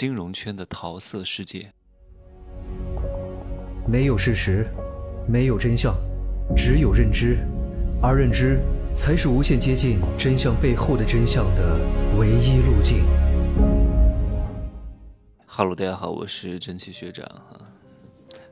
[0.00, 1.70] 金融圈的桃色世界。
[3.86, 4.66] 没有事实，
[5.28, 5.94] 没有真相，
[6.56, 7.36] 只有认知，
[8.00, 8.62] 而认知
[8.96, 11.78] 才是无限接近真相背后的真相的
[12.18, 13.04] 唯一路径。
[15.44, 17.60] 哈喽，大家好，我是真奇学长哈。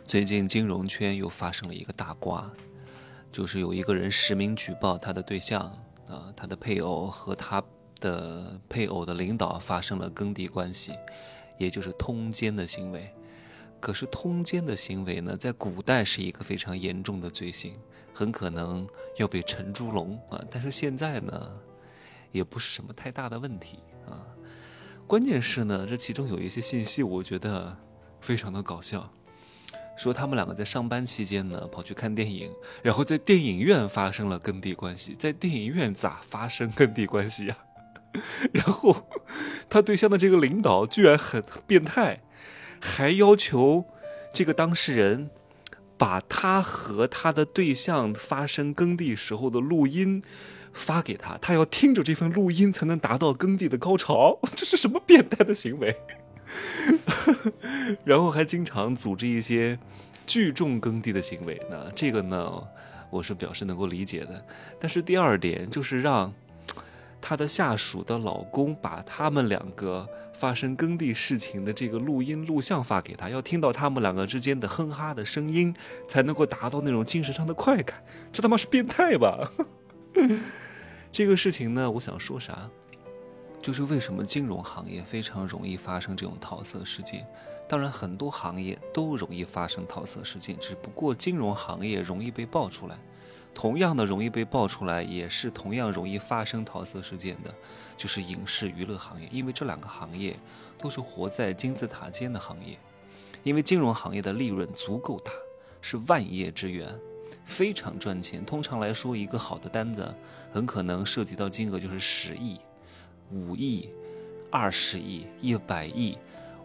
[0.05, 2.53] 最近金融圈又发生了一个大瓜，
[3.33, 5.63] 就是有一个人实名举报他的对象
[6.09, 7.65] 啊，他的配偶和他
[8.01, 10.93] 的配偶的领导发生了耕地关系，
[11.59, 13.13] 也就是通奸的行为。
[13.81, 17.79] 可是通奸的行为呢，在古代是一个非常严重的罪行，
[18.13, 18.85] 很可能
[19.19, 20.43] 要被沉猪笼啊。
[20.51, 21.51] 但是现在呢，
[22.33, 24.27] 也不是什么太大的问题啊。
[25.07, 27.77] 关键是呢，这其中有一些信息，我觉得
[28.21, 29.09] 非常的搞笑。
[29.97, 35.13] 说他们两个在上班期间呢，跑去看电影，然后在电影院发生了耕地关系。
[35.13, 37.57] 在电影院咋发生耕地关系呀？
[38.53, 39.09] 然后
[39.69, 42.21] 他对象的这个领导居然很变态。
[42.81, 43.87] 还要求
[44.33, 45.31] 这个当事人
[45.97, 50.23] 把他和他的对象发生耕地时候的录音
[50.73, 54.39] 发给他，他要听着这份录音才能达到耕地的高潮。
[54.55, 55.97] 这是什么变态的行为？
[58.07, 59.77] 然后还经常组织一些
[60.25, 61.61] 聚众耕地的行为。
[61.69, 62.63] 那这个呢，
[63.11, 64.47] 我是表示能够理解的。
[64.79, 66.33] 但是第二点就是让。
[67.29, 75.75] 她的下属的老公把他们两个发生耕地事情的这个录音录像发给他，要听到他们两个之间的哼哈的声音，
[76.09, 78.03] 才能够达到那种精神上的快感。
[78.33, 79.47] 这他妈是变态吧？
[81.13, 82.71] 这个事情呢，我想说啥，
[83.61, 87.27] 就是为什么金融行业非常容易发生这种桃色事件？
[87.69, 92.97] 当然，很多行业都容易发生桃色事件，只不过金融行业容易被爆出来。
[93.55, 97.53] 同样的容易被爆出来，也是同样容易发生桃色事件的，
[97.97, 99.29] 就是影视娱乐行业。
[99.33, 100.39] 因为这两个行业
[100.79, 102.79] 都是活在金字塔尖的行业。
[103.43, 105.33] 因为金融行业的利润足够大，
[105.81, 106.89] 是万业之源，
[107.45, 108.45] 非常赚钱。
[108.45, 110.15] 通常来说，一个好的单子
[110.53, 112.61] 很可能涉及到金额就是十亿、
[113.31, 113.89] 五亿、
[114.51, 116.17] 二十亿、一百亿。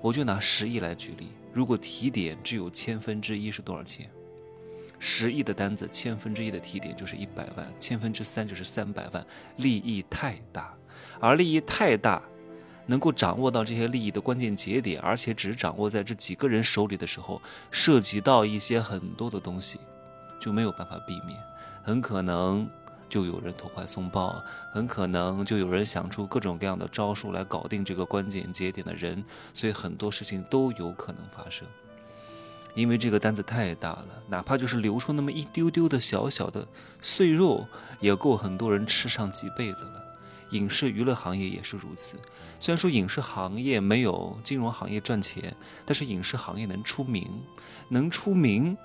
[0.02, 4.10] 我就拿十亿来举例，如果提点只有千分之一，是多少钱？
[5.00, 9.26] 十亿的单子，千分之一的提点就是一百万，千分之三就是三百万，
[9.56, 10.74] 利益太大，
[11.22, 12.22] 而利益太大，
[12.86, 17.42] 能够掌握到这些利益的关键节点，而且只掌握在这几个人手里的时候，
[17.72, 19.80] 涉及到一些很多的东西，
[20.38, 21.40] 就没有办法避免，
[21.82, 22.70] 很可能
[23.14, 31.68] 就有人投怀送抱，很可能就有人想出各种各样的招数来搞定这个关键节点的人，所以很多事情都有可能发生。
[32.74, 36.68] 因为这个单子太大了，哪怕就是留出那么一丢丢的小小的
[37.02, 37.68] 碎肉，
[38.00, 40.04] 也够很多人吃上几辈子了。
[40.50, 42.18] 影视娱乐行业也是如此。
[42.60, 47.30] 虽然说影视行业没有金融行业赚钱，但是影视行业能出名，
[47.90, 48.76] 能出名，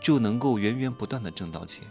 [0.00, 1.84] 就能够源源不断的挣到钱。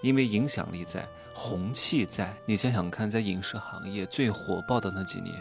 [0.00, 2.34] 因为影响力在，红气在。
[2.46, 5.34] 你想想看，在影视行业最火爆的那几年，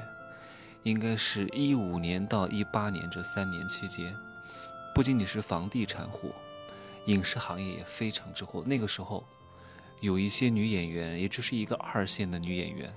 [0.84, 4.16] 应该是一五年到一八年这三年期间。
[4.94, 6.30] 不仅仅是房地产火，
[7.06, 8.64] 影视行业也非常之火。
[8.66, 9.24] 那个时候，
[10.02, 12.92] 有一些女演员，也就是一个二线的女演员，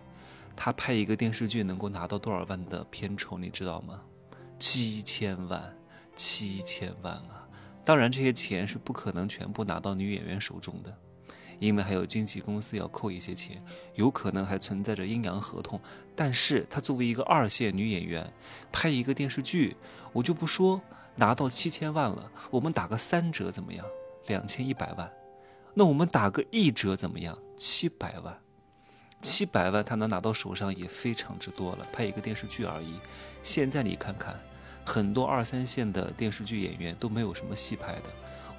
[0.56, 4.00] 她拍一个电视剧能够拿到多少万的片酬，你知道吗？
[4.58, 5.74] 七千万，
[6.16, 7.46] 七千万啊！
[7.84, 10.96] 当然，这些钱是不可能全部拿到女演员手中的，
[11.60, 13.62] 因为还有经纪公司要扣一些钱，
[13.94, 15.80] 有可能还存在着阴阳合同。
[16.16, 18.32] 但是她作为一个二线女演员，
[18.72, 19.76] 拍一个电视剧，
[20.12, 20.80] 我就不说。
[21.16, 23.84] 拿到七千万了，我们打个三折怎么样？
[24.28, 25.10] 两千一百万。
[25.74, 27.36] 那我们打个一折怎么样？
[27.56, 28.38] 七百万。
[29.20, 32.94] 七百万他能拿到手上也非常之多了，拍一个电视剧而已。
[33.42, 34.40] 现在你看看，
[34.86, 38.04] 很多二三线的电视剧演员都没有什么戏拍的，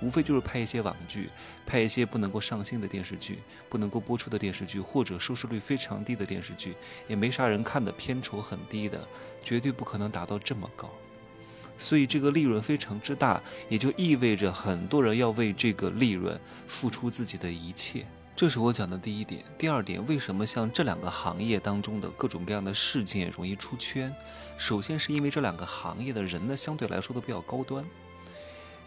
[0.02, 1.30] 无非就是拍一些网剧，
[1.66, 3.40] 拍一些不能够上新的电视剧，
[3.70, 6.74] 不能够播出的电视剧，或者收视率非常低的电视剧，
[7.08, 9.08] 也没啥人看的，片酬很低的，
[9.44, 10.90] 绝对不可能达到这么高。
[11.78, 18.06] 所以这个利润非常之大，也就意味着很多人要为这个利润付出自己的一切。
[18.36, 19.44] 这是我讲的第一点。
[19.58, 24.14] 第二点，为什么像这两个行业当中的各种各样的事件容易出圈？
[24.58, 27.84] 首先是因为这两个行业的人呢，相对来说都比较高端。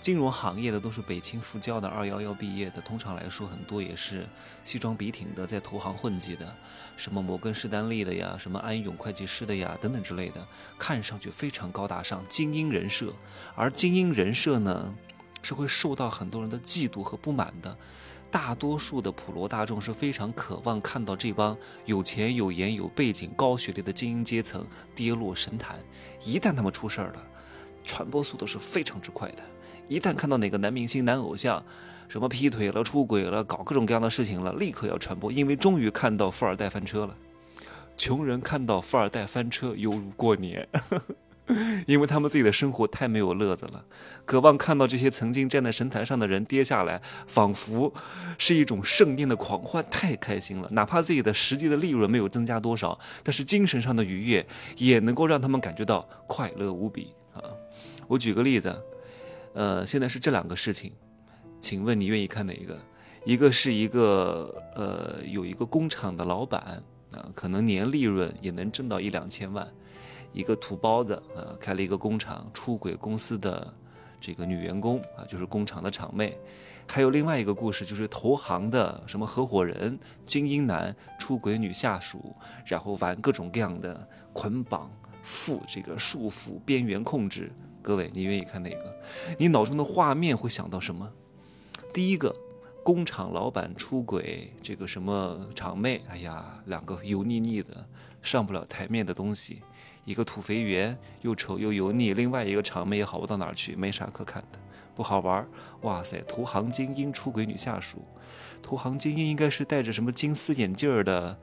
[0.04, 4.26] 金融行业的都是北清复交的二幺幺毕业的，通常来说很多也是
[4.62, 6.54] 西装笔挺的，在投行混迹的，
[6.94, 10.46] 什么摩根士丹利的呀，什么安永会计师的呀，等等之类的，
[10.78, 13.14] 看上去非常高大上，精英人设。
[13.54, 14.94] 而精英人设呢，
[15.40, 17.74] 是会受到很多人的嫉妒和不满的。
[18.30, 25.80] 大多数的普罗大众是非常渴望看到这帮有钱、有颜、有背景、高学历的精英阶层跌落神坛。
[26.22, 27.22] 一旦他们出事儿了，
[27.84, 29.42] 传播速度是非常之快的。
[29.88, 31.62] 一旦看到哪个男明星、男偶像，
[32.08, 37.16] 什么劈腿了、出轨了、搞各种各样的事情了，立刻要传播，因为终于看到富二代翻车了。
[37.96, 40.68] 穷人看到富二代翻车，犹如过年。
[41.86, 43.84] 因为他们自己的生活太没有乐子了，
[44.24, 47.92] 渴望看到这些曾经站在神坛上的人跌下来，仿佛
[48.38, 50.66] 是一种盛宴的狂欢，太开心了。
[50.70, 54.46] 哪怕自己的实际的利润没有增加多少，但是精神上的愉悦
[54.78, 57.44] 也能够让他们感觉到快乐无比啊！
[58.08, 58.74] 我举个例子，
[59.54, 60.92] 呃，现在是这两个事情，
[61.60, 62.76] 请问你愿意看哪一个？
[63.24, 69.66] 一个是一个呃，有一个工厂的老板啊，可能年利润也能挣到一两千万。
[70.32, 73.72] 一个土包子啊，开了一个工厂，出轨公司的
[74.20, 76.36] 这个女员工啊，就是工厂的厂妹。
[76.86, 79.96] 还有另外一个故事，就是投行的什么合伙人
[80.26, 82.34] 精英男出轨女下属，
[82.66, 84.90] 然后玩各种各样的捆绑、
[85.24, 87.50] 缚这个束缚、边缘控制。
[87.84, 88.96] 各位，你愿意看哪个？
[89.38, 91.12] 你脑中的画面会想到什么？
[91.92, 92.34] 第一个，
[92.82, 97.86] 工厂老板出轨这个什么厂妹，哎呀，两个油腻腻的
[98.22, 99.60] 上不了台面的东西。
[100.06, 104.58] 一个土肥圆，又丑又油腻；另外一个场妹也好不到哪儿去，没啥可看的，
[104.94, 105.46] 不好玩。
[105.82, 108.02] 哇塞，投行精英出轨女下属，
[108.62, 111.38] 投行精英应该是戴着什么金丝眼镜的，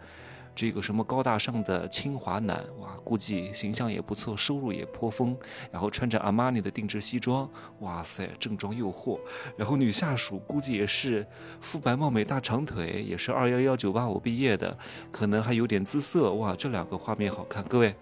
[0.54, 2.64] 这个什么高大上的清华男。
[2.80, 5.36] 哇，估计形象也不错，收入也颇丰，
[5.72, 7.50] 然后穿着阿玛尼的定制西装。
[7.80, 9.20] 哇塞，正装诱惑。
[9.58, 11.26] 然后女下属估计也是
[11.60, 14.78] 肤白貌美、大长腿，也是二幺幺九八五毕业的，
[15.12, 16.32] 可能还有点姿色。
[16.34, 17.96] 哇，这两个画面好看，各位。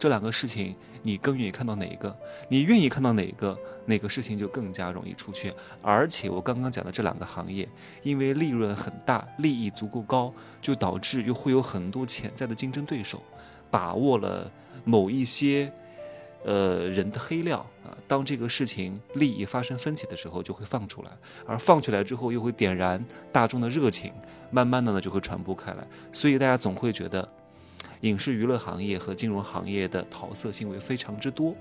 [0.00, 2.18] 这两个事情，你更愿意看到哪一个？
[2.48, 3.56] 你愿意看到哪一个？
[3.84, 5.52] 哪个事情就更加容易出圈。
[5.82, 7.68] 而且我刚刚讲的这两个行业，
[8.02, 10.32] 因为利润很大，利益足够高，
[10.62, 13.22] 就导致又会有很多潜在的竞争对手，
[13.70, 14.50] 把握了
[14.84, 15.70] 某一些
[16.44, 17.92] 呃人的黑料啊。
[18.08, 21.10] 当这个事情利益发生分歧的时候，就会放出来，
[21.46, 24.10] 而放出来之后，又会点燃大众的热情，
[24.50, 25.86] 慢慢的呢就会传播开来。
[26.10, 27.28] 所以大家总会觉得。
[28.02, 31.54] 影视娱乐行业和金融行业的桃色行为非常之多，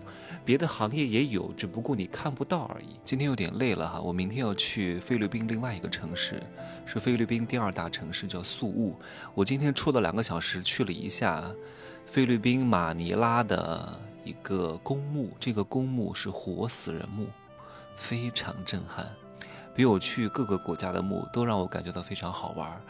[0.45, 2.95] 别的行业也有，只不过你看不到而已。
[3.03, 6.41] 今天有点累了哈，我明天要去菲律宾另外一个城市，
[6.85, 8.95] 是菲律宾第二大城市，叫宿务。
[9.33, 11.43] 我今天出了两个小时去了一下
[12.05, 17.27] 菲律宾马尼拉的一个公墓，这个公墓是活死人墓，
[17.95, 19.05] 非常震撼，
[19.75, 22.81] 比我去各个国家的墓都让我感觉到非常好玩。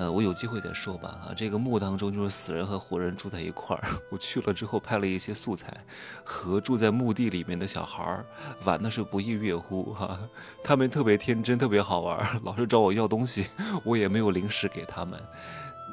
[0.00, 1.08] 呃，我有机会再说吧。
[1.28, 3.86] 啊，这个墓当中就是死人和活人住在一块儿。
[4.08, 5.76] 我去了之后拍了一些素材，
[6.24, 8.24] 和住在墓地里面的小孩
[8.64, 10.18] 玩的是不亦乐乎哈。
[10.64, 13.48] 他们特别天真，特别好玩，老是找我要东西，
[13.84, 15.20] 我也没有零食给他们，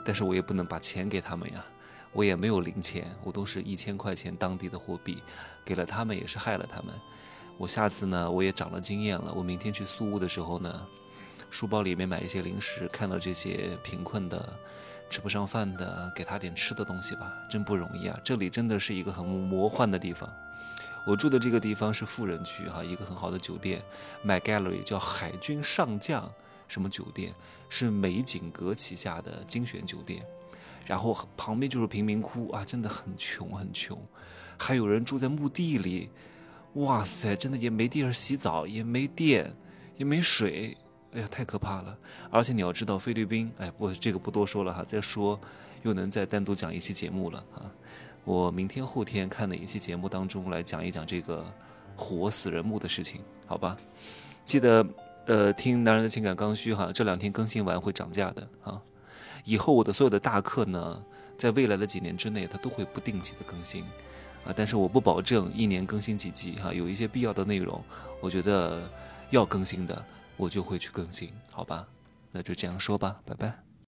[0.05, 1.61] 但是我也不能把钱给他们呀，
[2.13, 5.21] 我也没有零钱，我都是一千块钱当地的货币，
[5.65, 6.95] 给了他们也是害了他们。
[7.57, 10.87] 我下次呢，我也长了经验了，我明天去宿屋的时候呢。
[11.49, 14.57] 书包里面买一些零食，看到这些贫困的、
[15.09, 18.19] 吃不上饭的，给他点吃的东西吧，真不容易啊！
[18.23, 20.29] 这里真的是一个很魔幻的地方。
[21.05, 23.81] 我住的这个地方是富人区哈，一个很好的酒店
[24.25, 26.29] ，My Gallery 叫海军上将
[26.67, 27.33] 什么酒店，
[27.69, 30.21] 是美景阁旗下的精选酒店。
[30.85, 33.97] 然后旁边就是贫民窟啊，真的很穷很穷，
[34.57, 36.09] 还有人住在墓地里，
[36.73, 39.53] 哇塞，真的也没地儿洗澡，也没电，
[39.95, 40.77] 也没水。
[41.17, 41.97] 哎呀，太可怕了！
[42.29, 44.83] 而且你要知道，菲律宾，哎，不，这个不多说了哈。
[44.83, 45.39] 再说，
[45.81, 47.65] 又能再单独讲一期节目了啊。
[48.23, 51.43] 我明天后天看哪一期节目当中来讲一讲这个
[51.95, 53.75] 活死人墓的事情，好吧？
[54.45, 54.85] 记得，
[55.25, 58.79] 呃，听男人的情感刚需哈，这两天更新完会涨价的啊。
[59.43, 61.03] 以后我的所有的大课呢，
[61.35, 63.83] 在未来的几年之内，它都会不定期的更新
[64.45, 64.53] 啊。
[64.55, 67.83] 但是我不保证一年更新几集哈，有一些必要的内容，
[68.21, 68.87] 我觉得
[69.31, 70.05] 要更新的。
[70.37, 71.87] 我就会去更新，好吧？
[72.31, 73.66] 那就这样说吧，拜拜。